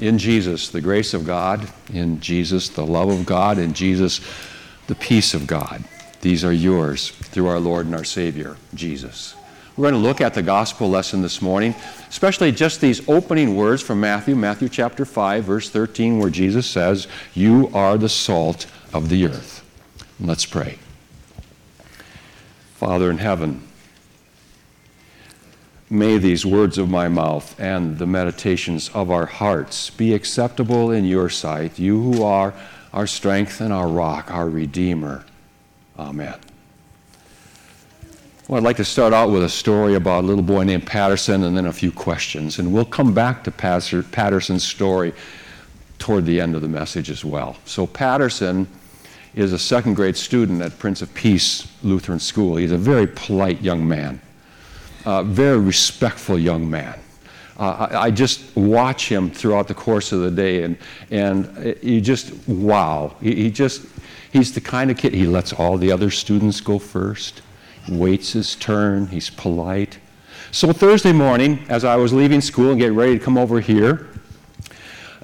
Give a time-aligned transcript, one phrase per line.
[0.00, 4.20] in Jesus, the grace of God, in Jesus, the love of God, in Jesus,
[4.86, 5.84] the peace of God.
[6.20, 9.34] These are yours through our Lord and our Savior, Jesus.
[9.76, 11.72] We're going to look at the gospel lesson this morning,
[12.08, 17.06] especially just these opening words from Matthew, Matthew chapter 5, verse 13, where Jesus says,
[17.32, 19.64] You are the salt of the earth.
[20.18, 20.80] Let's pray.
[22.74, 23.67] Father in heaven,
[25.90, 31.04] may these words of my mouth and the meditations of our hearts be acceptable in
[31.04, 32.54] your sight, you who are
[32.92, 35.24] our strength and our rock, our Redeemer.
[35.98, 36.34] Amen.
[38.48, 41.44] Well, I'd like to start out with a story about a little boy named Patterson
[41.44, 42.58] and then a few questions.
[42.58, 45.12] And we'll come back to Patterson's story
[45.98, 47.56] toward the end of the message as well.
[47.66, 48.66] So, Patterson
[49.34, 52.56] is a second grade student at Prince of Peace Lutheran School.
[52.56, 54.20] He's a very polite young man,
[55.08, 56.98] a very respectful young man.
[57.58, 60.78] Uh, I, I, just watch him throughout the course of the day, and,
[61.10, 63.16] and you just, wow.
[63.20, 63.86] He, he just,
[64.32, 67.42] he's the kind of kid, he lets all the other students go first
[67.88, 69.98] waits his turn, he's polite.
[70.50, 74.08] So Thursday morning, as I was leaving school and getting ready to come over here,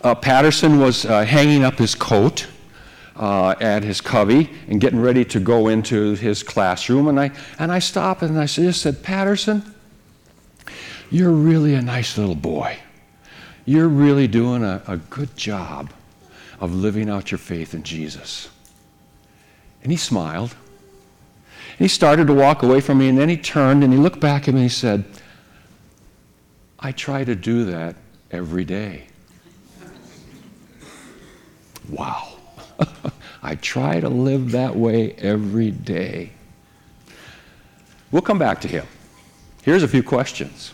[0.02, 2.46] uh, Patterson was uh, hanging up his coat
[3.16, 7.08] uh, at his cubby and getting ready to go into his classroom.
[7.08, 9.73] And I, and I stopped and I just said, Patterson,
[11.10, 12.78] you're really a nice little boy.
[13.64, 15.90] You're really doing a, a good job
[16.60, 18.48] of living out your faith in Jesus.
[19.82, 20.54] And he smiled.
[21.70, 24.20] And he started to walk away from me, and then he turned and he looked
[24.20, 25.04] back at me and he said,
[26.78, 27.96] I try to do that
[28.30, 29.06] every day.
[31.88, 32.38] Wow.
[33.42, 36.30] I try to live that way every day.
[38.10, 38.86] We'll come back to him.
[39.62, 40.72] Here's a few questions.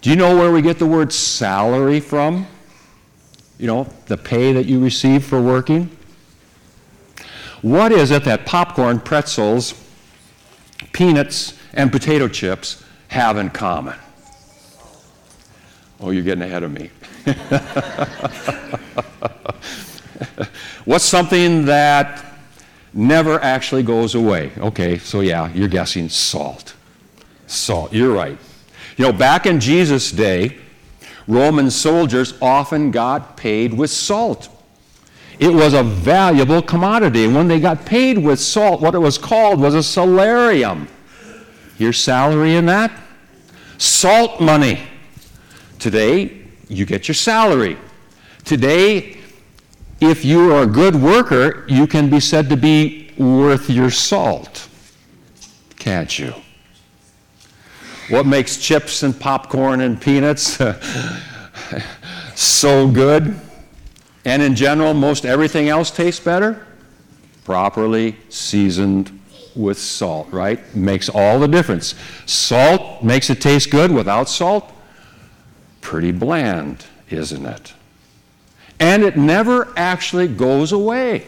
[0.00, 2.46] Do you know where we get the word salary from?
[3.58, 5.90] You know, the pay that you receive for working?
[7.60, 9.74] What is it that popcorn, pretzels,
[10.92, 13.98] peanuts, and potato chips have in common?
[16.00, 16.90] Oh, you're getting ahead of me.
[20.86, 22.24] What's something that
[22.94, 24.52] never actually goes away?
[24.56, 26.74] Okay, so yeah, you're guessing salt.
[27.46, 28.38] Salt, you're right.
[29.00, 30.58] You know, back in Jesus' day,
[31.26, 34.50] Roman soldiers often got paid with salt.
[35.38, 37.24] It was a valuable commodity.
[37.24, 40.86] And when they got paid with salt, what it was called was a salarium.
[41.78, 42.92] Your salary in that?
[43.78, 44.82] Salt money.
[45.78, 47.78] Today, you get your salary.
[48.44, 49.16] Today,
[50.02, 54.68] if you are a good worker, you can be said to be worth your salt.
[55.78, 56.34] Can't you?
[58.10, 60.80] What makes chips and popcorn and peanuts uh,
[62.34, 63.40] so good?
[64.24, 66.66] And in general, most everything else tastes better?
[67.44, 69.18] Properly seasoned
[69.54, 70.74] with salt, right?
[70.74, 71.94] Makes all the difference.
[72.26, 73.92] Salt makes it taste good.
[73.92, 74.72] Without salt,
[75.80, 77.74] pretty bland, isn't it?
[78.80, 81.26] And it never actually goes away.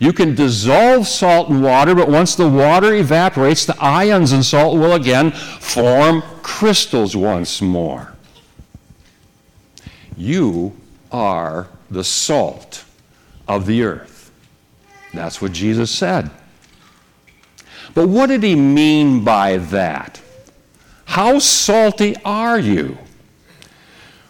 [0.00, 4.78] You can dissolve salt in water, but once the water evaporates, the ions in salt
[4.78, 8.14] will again form crystals once more.
[10.16, 10.74] You
[11.12, 12.84] are the salt
[13.46, 14.32] of the earth.
[15.12, 16.30] That's what Jesus said.
[17.92, 20.22] But what did he mean by that?
[21.04, 22.96] How salty are you?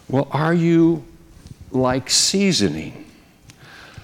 [0.09, 1.05] Well, are you
[1.71, 3.09] like seasoning?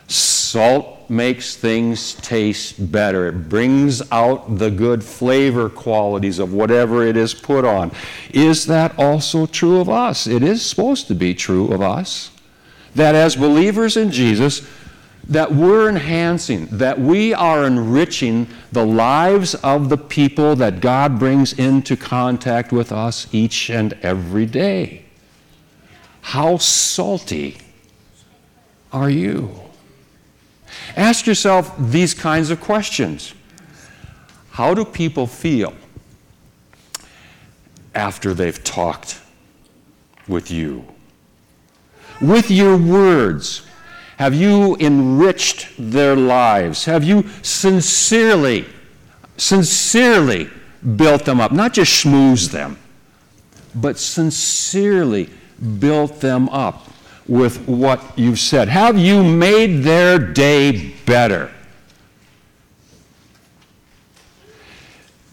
[0.07, 3.27] Salt makes things taste better.
[3.27, 7.91] It brings out the good flavor qualities of whatever it is put on.
[8.31, 10.27] Is that also true of us?
[10.27, 12.31] It is supposed to be true of us
[12.95, 14.67] that as believers in Jesus,
[15.29, 21.53] that we're enhancing, that we are enriching the lives of the people that God brings
[21.53, 25.05] into contact with us each and every day.
[26.21, 27.57] How salty
[28.91, 29.66] are you?
[30.95, 33.33] Ask yourself these kinds of questions.
[34.51, 35.73] How do people feel
[37.93, 39.21] after they've talked
[40.27, 40.85] with you?
[42.21, 43.65] with your words?
[44.17, 46.85] Have you enriched their lives?
[46.85, 48.65] Have you sincerely,
[49.37, 50.49] sincerely
[50.95, 51.51] built them up?
[51.51, 52.77] Not just schmoozed them,
[53.75, 55.29] but sincerely
[55.79, 56.87] built them up
[57.27, 58.69] with what you've said.
[58.69, 61.51] Have you made their day better?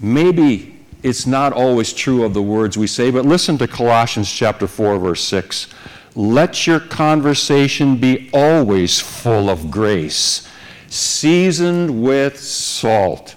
[0.01, 4.67] Maybe it's not always true of the words we say, but listen to Colossians chapter
[4.67, 5.69] 4 verse 6
[6.15, 10.49] let your conversation be always full of grace,
[10.89, 13.35] seasoned with salt,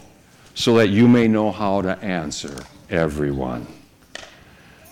[0.53, 3.65] so that you may know how to answer everyone.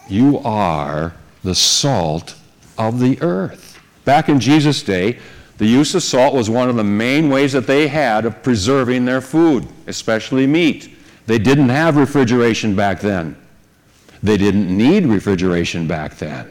[0.09, 1.13] You are
[1.43, 2.35] the salt
[2.77, 3.79] of the earth.
[4.03, 5.19] Back in Jesus' day,
[5.57, 9.05] the use of salt was one of the main ways that they had of preserving
[9.05, 10.95] their food, especially meat.
[11.27, 13.37] They didn't have refrigeration back then.
[14.21, 16.49] They didn't need refrigeration back then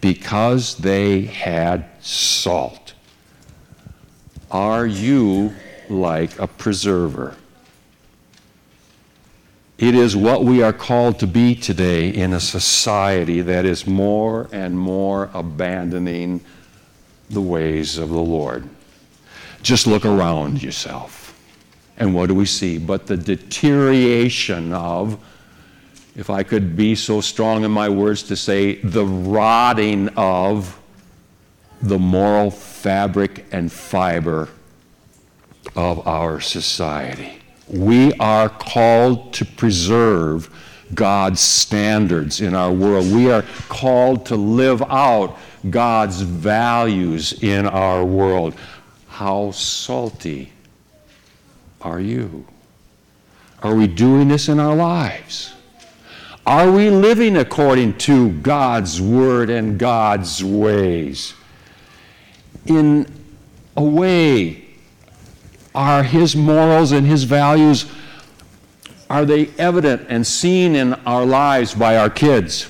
[0.00, 2.94] because they had salt.
[4.50, 5.54] Are you
[5.88, 7.36] like a preserver?
[9.80, 14.46] It is what we are called to be today in a society that is more
[14.52, 16.42] and more abandoning
[17.30, 18.68] the ways of the Lord.
[19.62, 21.34] Just look around yourself.
[21.96, 22.76] And what do we see?
[22.76, 25.18] But the deterioration of,
[26.14, 30.78] if I could be so strong in my words to say, the rotting of
[31.80, 34.50] the moral fabric and fiber
[35.74, 37.39] of our society.
[37.72, 40.50] We are called to preserve
[40.92, 43.12] God's standards in our world.
[43.12, 45.38] We are called to live out
[45.68, 48.54] God's values in our world.
[49.08, 50.52] How salty
[51.80, 52.46] are you?
[53.62, 55.52] Are we doing this in our lives?
[56.46, 61.34] Are we living according to God's word and God's ways?
[62.66, 63.06] In
[63.76, 64.69] a way,
[65.74, 67.86] are his morals and his values
[69.08, 72.68] are they evident and seen in our lives by our kids?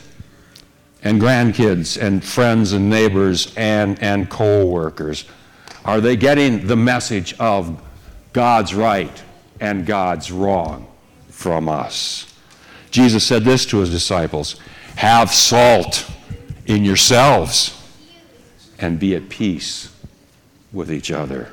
[1.02, 5.24] and grandkids and friends and neighbors and, and co workers?
[5.84, 7.80] Are they getting the message of
[8.32, 9.22] God's right
[9.60, 10.86] and God's wrong
[11.28, 12.32] from us?
[12.90, 14.60] Jesus said this to his disciples
[14.96, 16.10] Have salt
[16.66, 17.76] in yourselves
[18.78, 19.94] and be at peace
[20.72, 21.50] with each other.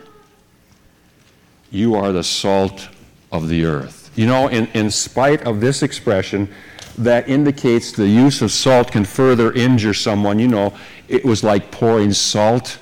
[1.72, 2.90] You are the salt
[3.31, 4.12] of the earth.
[4.16, 6.50] You know, in, in spite of this expression,
[6.98, 10.40] that indicates the use of salt can further injure someone.
[10.40, 10.74] You know,
[11.08, 12.80] it was like pouring salt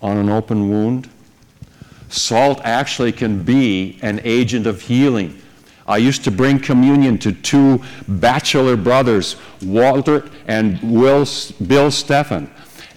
[0.00, 1.10] on an open wound.
[2.08, 5.40] Salt actually can be an agent of healing.
[5.86, 11.26] I used to bring communion to two bachelor brothers, Walter and Will,
[11.66, 12.48] Bill Steffen.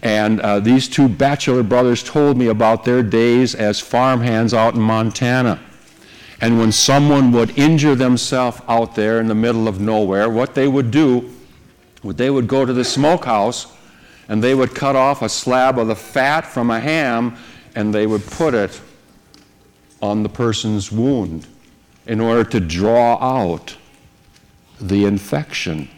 [0.03, 4.81] And uh, these two bachelor brothers told me about their days as farmhands out in
[4.81, 5.59] Montana.
[6.39, 10.67] And when someone would injure themselves out there in the middle of nowhere, what they
[10.67, 11.33] would do,
[12.03, 13.73] they would go to the smokehouse
[14.29, 17.35] and they would cut off a slab of the fat from a ham
[17.75, 18.79] and they would put it
[20.01, 21.47] on the person's wound
[22.05, 23.75] in order to draw out
[24.79, 25.89] the infection.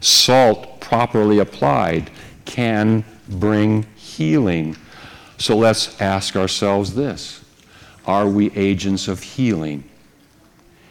[0.00, 2.10] Salt, properly applied,
[2.44, 4.76] can bring healing.
[5.38, 7.44] So let's ask ourselves this
[8.06, 9.84] are we agents of healing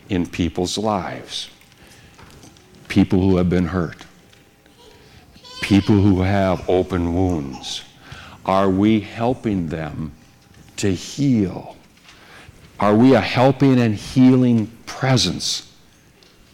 [0.09, 1.49] in people's lives?
[2.87, 4.05] People who have been hurt,
[5.61, 7.83] people who have open wounds.
[8.45, 10.11] Are we helping them
[10.77, 11.75] to heal?
[12.79, 15.73] Are we a helping and healing presence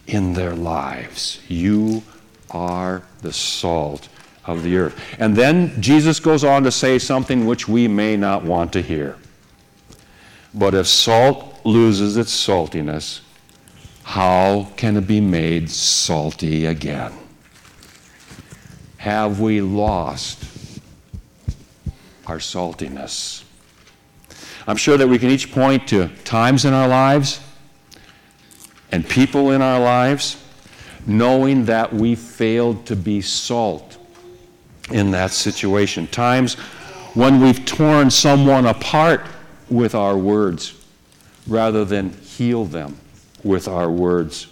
[0.07, 1.41] in their lives?
[1.49, 2.03] You
[2.51, 4.07] are the salt
[4.45, 4.99] of the earth.
[5.19, 9.17] And then Jesus goes on to say something which we may not want to hear.
[10.53, 13.21] But if salt loses its saltiness,
[14.03, 17.13] how can it be made salty again?
[18.97, 20.43] Have we lost
[22.27, 23.43] our saltiness?
[24.67, 27.39] I'm sure that we can each point to times in our lives
[28.91, 30.37] and people in our lives
[31.07, 33.90] knowing that we failed to be salt
[34.89, 36.07] in that situation.
[36.07, 36.55] Times
[37.13, 39.25] when we've torn someone apart
[39.69, 40.73] with our words
[41.47, 42.97] rather than heal them
[43.43, 44.47] with our words.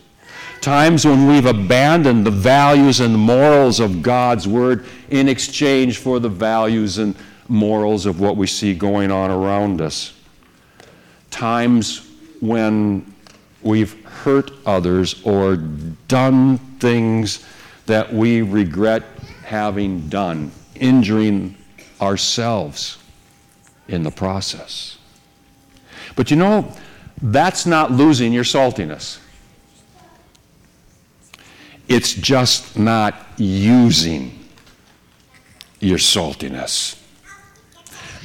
[0.62, 6.30] Times when we've abandoned the values and morals of God's Word in exchange for the
[6.30, 7.16] values and
[7.48, 10.14] morals of what we see going on around us.
[11.32, 12.10] Times
[12.42, 13.14] when
[13.62, 17.46] we've hurt others or done things
[17.86, 19.04] that we regret
[19.50, 21.56] having done, injuring
[22.00, 23.00] ourselves
[23.88, 25.00] in the process.
[26.16, 26.72] But you know,
[27.20, 29.18] that's not losing your saltiness.
[31.88, 34.38] It's just not using
[35.80, 36.96] your saltiness.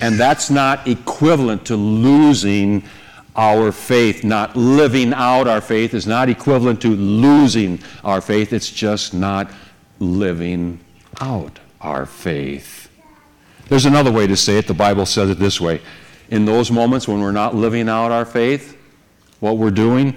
[0.02, 2.84] And that's not equivalent to losing
[3.34, 4.24] our faith.
[4.24, 8.52] Not living out our faith is not equivalent to losing our faith.
[8.52, 9.50] It's just not
[10.00, 10.83] living
[11.20, 12.90] out our faith.
[13.68, 14.66] There's another way to say it.
[14.66, 15.80] The Bible says it this way.
[16.30, 18.76] In those moments when we're not living out our faith,
[19.40, 20.16] what we're doing,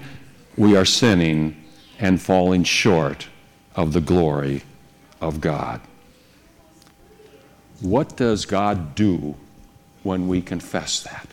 [0.56, 1.62] we are sinning
[1.98, 3.28] and falling short
[3.74, 4.62] of the glory
[5.20, 5.80] of God.
[7.80, 9.36] What does God do
[10.02, 11.28] when we confess that?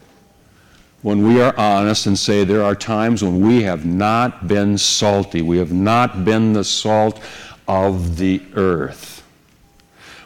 [1.02, 5.42] When we are honest and say there are times when we have not been salty,
[5.42, 7.20] we have not been the salt
[7.68, 9.24] of the earth.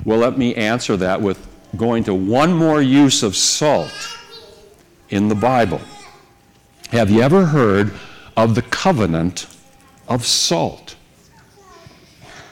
[0.06, 4.18] Well, let me answer that with going to one more use of salt
[5.10, 5.82] in the Bible.
[6.92, 7.92] Have you ever heard
[8.36, 9.48] of the covenant
[10.08, 10.96] of salt?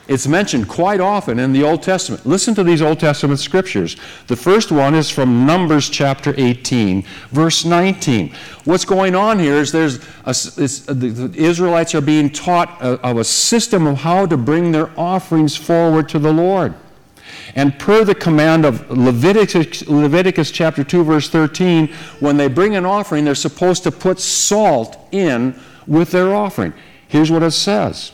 [0.07, 2.25] It's mentioned quite often in the Old Testament.
[2.25, 3.97] Listen to these Old Testament scriptures.
[4.27, 8.33] The first one is from Numbers chapter 18, verse 19.
[8.63, 13.17] What's going on here is there's a, uh, the Israelites are being taught a, of
[13.17, 16.73] a system of how to bring their offerings forward to the Lord.
[17.57, 21.87] And per the command of Leviticus, Leviticus chapter 2, verse 13,
[22.19, 26.71] when they bring an offering, they're supposed to put salt in with their offering.
[27.07, 28.11] Here's what it says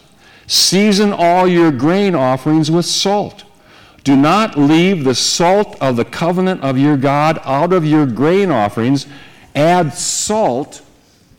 [0.47, 3.43] Season all your grain offerings with salt.
[4.05, 8.49] Do not leave the salt of the covenant of your God out of your grain
[8.49, 9.07] offerings.
[9.55, 10.81] Add salt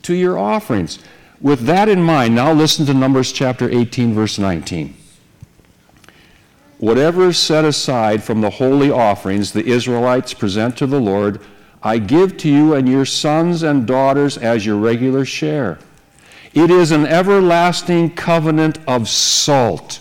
[0.03, 0.99] to your offerings.
[1.41, 4.95] With that in mind, now listen to Numbers chapter 18, verse 19.
[6.85, 11.41] Whatever is set aside from the holy offerings the Israelites present to the Lord,
[11.83, 15.79] I give to you and your sons and daughters as your regular share.
[16.53, 20.01] It is an everlasting covenant of salt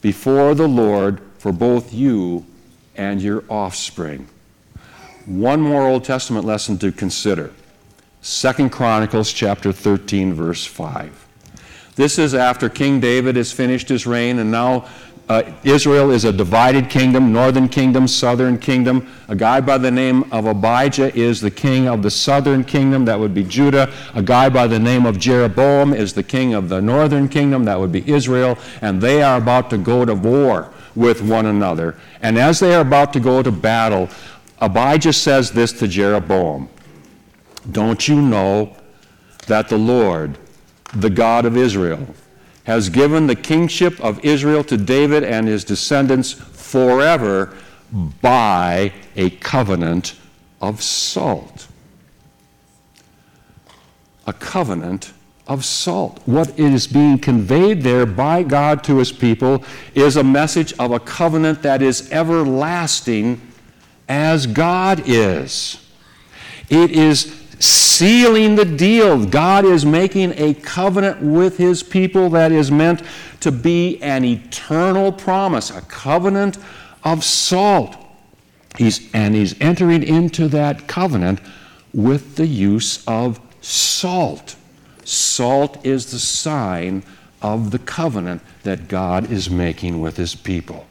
[0.00, 2.46] before the Lord for both you
[2.96, 4.28] and your offspring.
[5.26, 7.52] One more Old Testament lesson to consider.
[8.22, 11.26] Second Chronicles chapter 13 verse 5.
[11.98, 14.86] This is after King David has finished his reign and now
[15.28, 19.12] uh, Israel is a divided kingdom, northern kingdom, southern kingdom.
[19.28, 23.18] A guy by the name of Abijah is the king of the southern kingdom, that
[23.18, 23.92] would be Judah.
[24.14, 27.78] A guy by the name of Jeroboam is the king of the northern kingdom, that
[27.78, 28.56] would be Israel.
[28.80, 31.94] And they are about to go to war with one another.
[32.22, 34.08] And as they are about to go to battle,
[34.60, 36.70] Abijah says this to Jeroboam
[37.70, 38.74] Don't you know
[39.46, 40.38] that the Lord,
[40.94, 42.06] the God of Israel,
[42.68, 47.56] has given the kingship of Israel to David and his descendants forever
[48.20, 50.14] by a covenant
[50.60, 51.66] of salt.
[54.26, 55.14] A covenant
[55.46, 56.20] of salt.
[56.26, 61.00] What is being conveyed there by God to his people is a message of a
[61.00, 63.40] covenant that is everlasting
[64.10, 65.88] as God is.
[66.68, 69.24] It is sealing the deal.
[69.24, 73.02] God is making a covenant with his people that is meant
[73.40, 76.58] to be an eternal promise, a covenant
[77.04, 77.96] of salt.
[78.76, 81.40] He's, and he's entering into that covenant
[81.92, 84.56] with the use of salt.
[85.04, 87.02] Salt is the sign
[87.40, 90.86] of the covenant that God is making with his people.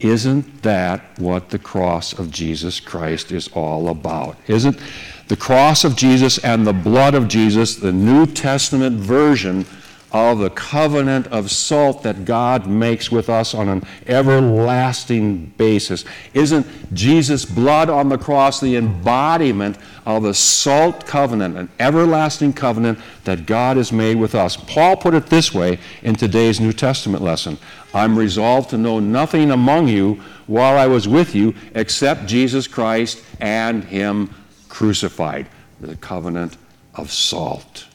[0.00, 4.36] Isn't that what the cross of Jesus Christ is all about?
[4.46, 4.78] Isn't
[5.26, 9.66] the cross of Jesus and the blood of Jesus, the New Testament version
[10.10, 16.04] of the covenant of salt that God makes with us on an everlasting basis.
[16.32, 22.98] Isn't Jesus' blood on the cross the embodiment of the salt covenant, an everlasting covenant
[23.24, 24.56] that God has made with us?
[24.56, 27.58] Paul put it this way in today's New Testament lesson
[27.94, 33.22] I'm resolved to know nothing among you while I was with you except Jesus Christ
[33.40, 34.34] and Him
[34.68, 35.46] crucified,
[35.80, 36.56] the covenant
[36.94, 37.87] of salt.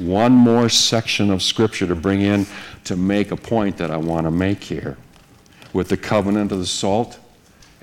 [0.00, 2.46] One more section of Scripture to bring in
[2.84, 4.96] to make a point that I want to make here.
[5.72, 7.18] With the covenant of the salt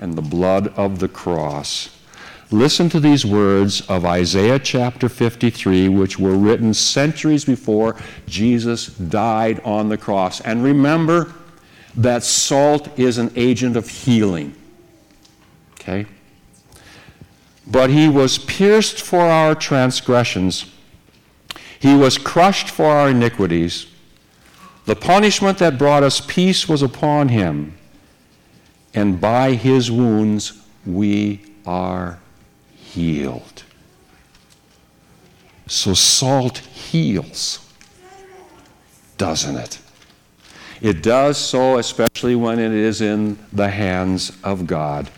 [0.00, 1.94] and the blood of the cross.
[2.50, 7.94] Listen to these words of Isaiah chapter 53, which were written centuries before
[8.26, 10.40] Jesus died on the cross.
[10.40, 11.34] And remember
[11.94, 14.54] that salt is an agent of healing.
[15.74, 16.06] Okay?
[17.66, 20.72] But he was pierced for our transgressions,
[21.80, 23.86] he was crushed for our iniquities.
[24.86, 27.76] The punishment that brought us peace was upon him,
[28.94, 32.18] and by his wounds we are
[32.74, 33.62] healed.
[35.66, 37.60] So salt heals,
[39.18, 39.78] doesn't it?
[40.80, 45.10] It does so, especially when it is in the hands of God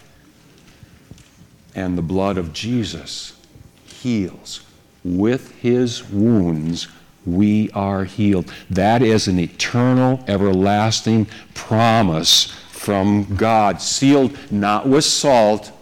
[1.74, 3.36] and the blood of Jesus
[3.84, 4.62] heals.
[5.04, 6.88] With his wounds,
[7.24, 8.52] we are healed.
[8.68, 15.72] That is an eternal, everlasting promise from God, sealed not with salt,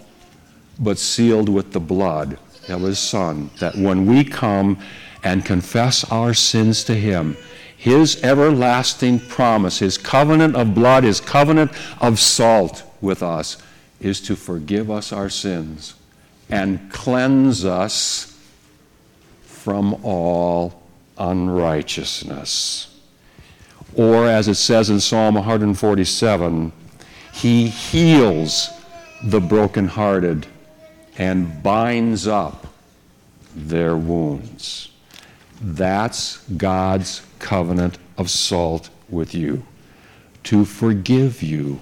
[0.78, 4.78] but sealed with the blood of his Son, that when we come
[5.24, 7.36] and confess our sins to him,
[7.76, 11.70] his everlasting promise, his covenant of blood, his covenant
[12.00, 13.56] of salt with us,
[14.00, 15.94] is to forgive us our sins
[16.50, 18.37] and cleanse us
[19.68, 20.82] from all
[21.18, 22.98] unrighteousness.
[23.94, 26.72] Or, as it says in Psalm 147,
[27.34, 28.70] he heals
[29.22, 30.46] the brokenhearted
[31.18, 32.66] and binds up
[33.54, 34.90] their wounds.
[35.60, 39.66] That's God's covenant of salt with you
[40.44, 41.78] to forgive you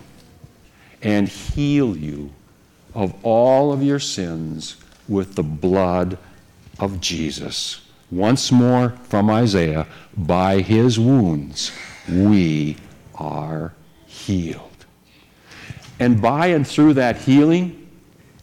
[1.02, 2.32] and heal you
[2.96, 4.76] of all of your sins
[5.06, 6.18] with the blood
[6.78, 7.80] of Jesus.
[8.10, 11.72] Once more from Isaiah, by his wounds
[12.08, 12.76] we
[13.14, 13.72] are
[14.06, 14.62] healed.
[15.98, 17.88] And by and through that healing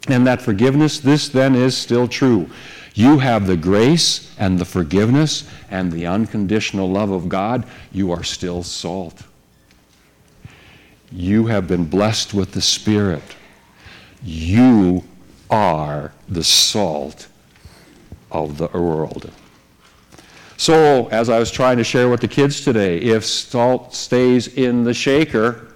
[0.07, 2.49] and that forgiveness, this then is still true.
[2.95, 7.65] You have the grace and the forgiveness and the unconditional love of God.
[7.91, 9.23] You are still salt.
[11.11, 13.23] You have been blessed with the Spirit.
[14.23, 15.03] You
[15.49, 17.27] are the salt
[18.33, 19.31] of the world.
[20.57, 24.83] So, as I was trying to share with the kids today, if salt stays in
[24.83, 25.73] the shaker,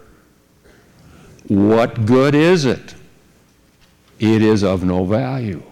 [1.48, 2.96] what good is it?
[4.20, 5.64] It is of no value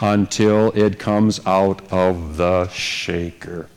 [0.00, 3.68] until it comes out of the shaker.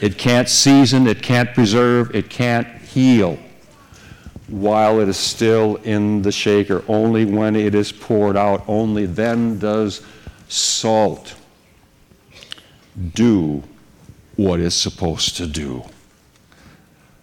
[0.00, 3.38] It can't season, it can't preserve, it can't heal
[4.48, 6.84] while it is still in the shaker.
[6.88, 10.04] Only when it is poured out, only then does
[10.48, 11.34] salt
[13.14, 13.62] do
[14.36, 15.84] what it's supposed to do.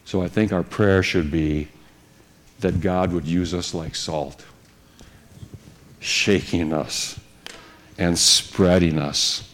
[0.05, 1.69] So I think our prayer should be
[2.59, 4.45] that God would use us like salt,
[5.99, 7.19] shaking us
[7.97, 9.49] and spreading us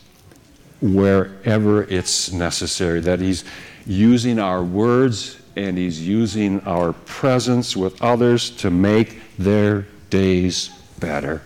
[0.82, 3.43] wherever it's necessary, that He's
[3.86, 11.41] using our words and He's using our presence with others to make their days better.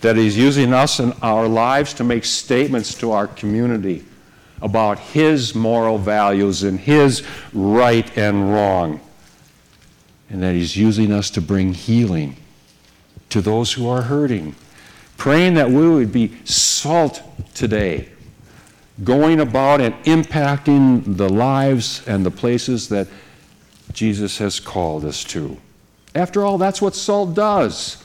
[0.00, 4.04] That He's using us and our lives to make statements to our community
[4.62, 9.00] about His moral values and His right and wrong.
[10.30, 12.36] And that He's using us to bring healing
[13.30, 14.54] to those who are hurting.
[15.16, 17.22] Praying that we would be salt
[17.54, 18.08] today
[19.04, 23.08] going about and impacting the lives and the places that
[23.92, 25.56] Jesus has called us to.
[26.14, 28.04] After all, that's what salt does.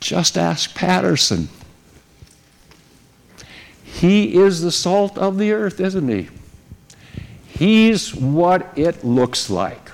[0.00, 1.48] Just ask Patterson.
[3.82, 6.28] He is the salt of the earth, isn't he?
[7.48, 9.90] He's what it looks like.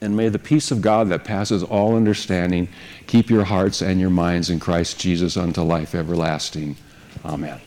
[0.00, 2.68] And may the peace of God that passes all understanding
[3.06, 6.76] keep your hearts and your minds in Christ Jesus unto life everlasting.
[7.24, 7.60] Amen.